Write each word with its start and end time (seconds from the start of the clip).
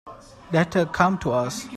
Let 0.51 0.73
her 0.73 0.87
come 0.87 1.19
to 1.19 1.31
us. 1.31 1.67